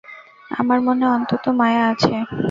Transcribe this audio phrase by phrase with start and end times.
[0.51, 2.13] আমার মনে অন্তত মায়া আছে।